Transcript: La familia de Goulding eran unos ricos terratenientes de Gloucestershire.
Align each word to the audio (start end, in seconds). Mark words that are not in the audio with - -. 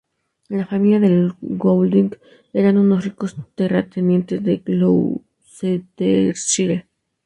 La 0.49 0.65
familia 0.65 0.99
de 0.99 1.31
Goulding 1.41 2.17
eran 2.53 2.79
unos 2.79 3.05
ricos 3.05 3.35
terratenientes 3.53 4.43
de 4.43 4.57
Gloucestershire. 4.57 6.87